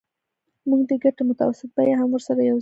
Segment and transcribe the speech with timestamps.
[0.69, 2.59] موږ د ګټې متوسطه بیه هم ورسره یوځای کوو